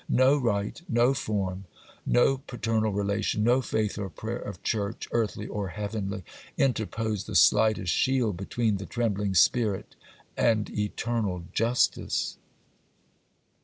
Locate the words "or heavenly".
5.45-6.23